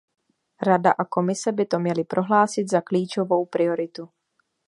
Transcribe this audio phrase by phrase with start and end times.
[0.67, 4.09] Rada a Komise by to měly prohlásit za klíčovou prioritu.